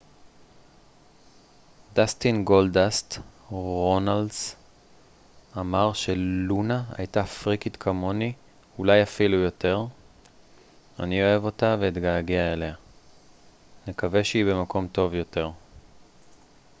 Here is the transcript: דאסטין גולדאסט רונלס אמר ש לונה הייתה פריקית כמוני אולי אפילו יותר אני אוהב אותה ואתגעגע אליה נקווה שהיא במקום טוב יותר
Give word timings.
דאסטין 1.93 2.43
גולדאסט 2.43 3.17
רונלס 3.49 4.55
אמר 5.57 5.93
ש 5.93 6.09
לונה 6.47 6.83
הייתה 6.91 7.23
פריקית 7.25 7.77
כמוני 7.77 8.33
אולי 8.79 9.03
אפילו 9.03 9.37
יותר 9.37 9.85
אני 10.99 11.23
אוהב 11.23 11.43
אותה 11.43 11.75
ואתגעגע 11.79 12.53
אליה 12.53 12.75
נקווה 13.87 14.23
שהיא 14.23 14.45
במקום 14.45 14.87
טוב 14.87 15.13
יותר 15.13 15.51